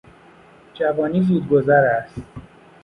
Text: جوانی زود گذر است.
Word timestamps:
جوانی 0.73 1.21
زود 1.21 1.47
گذر 1.49 1.85
است. 2.01 2.21